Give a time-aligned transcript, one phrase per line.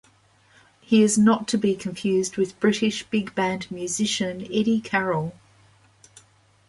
[0.79, 5.35] He is not to be confused with British big band musician Eddie Carroll.